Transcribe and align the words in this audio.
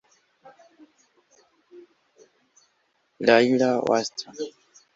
Lyall 3.23 3.61
Watson 3.87 4.35